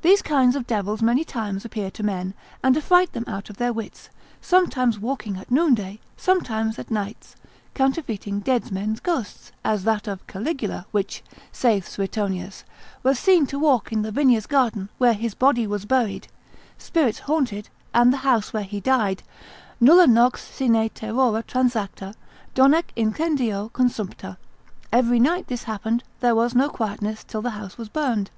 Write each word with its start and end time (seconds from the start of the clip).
These 0.00 0.22
kind 0.22 0.56
of 0.56 0.66
devils 0.66 1.02
many 1.02 1.22
times 1.22 1.66
appear 1.66 1.90
to 1.90 2.02
men, 2.02 2.32
and 2.62 2.74
affright 2.78 3.12
them 3.12 3.24
out 3.26 3.50
of 3.50 3.58
their 3.58 3.74
wits, 3.74 4.08
sometimes 4.40 4.98
walking 4.98 5.36
at 5.36 5.50
noonday, 5.50 6.00
sometimes 6.16 6.78
at 6.78 6.90
nights, 6.90 7.36
counterfeiting 7.74 8.40
dead 8.40 8.72
men's 8.72 9.00
ghosts, 9.00 9.52
as 9.62 9.84
that 9.84 10.08
of 10.08 10.26
Caligula, 10.26 10.86
which 10.92 11.22
(saith 11.52 11.86
Suetonius) 11.86 12.64
was 13.02 13.18
seen 13.18 13.46
to 13.48 13.58
walk 13.58 13.92
in 13.92 14.02
Lavinia's 14.02 14.46
garden, 14.46 14.88
where 14.96 15.12
his 15.12 15.34
body 15.34 15.66
was 15.66 15.84
buried, 15.84 16.26
spirits 16.78 17.18
haunted, 17.18 17.68
and 17.92 18.14
the 18.14 18.24
house 18.24 18.54
where 18.54 18.62
he 18.64 18.80
died, 18.80 19.22
Nulla 19.78 20.06
nox 20.06 20.42
sine 20.42 20.88
terrore 20.88 21.42
transacta, 21.42 22.14
donec 22.54 22.84
incendio 22.96 23.70
consumpta; 23.74 24.38
every 24.90 25.20
night 25.20 25.48
this 25.48 25.64
happened, 25.64 26.02
there 26.20 26.34
was 26.34 26.54
no 26.54 26.70
quietness, 26.70 27.22
till 27.24 27.42
the 27.42 27.50
house 27.60 27.76
was 27.76 27.90
burned. 27.90 28.30